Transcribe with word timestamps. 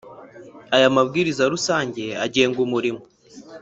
Aya 0.75 0.95
mabwiriza 0.95 1.43
rusange 1.53 2.03
agenga 2.25 2.57
umurimo 2.65 3.01